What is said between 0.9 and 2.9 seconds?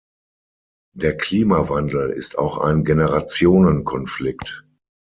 Der Klimawandel ist auch ein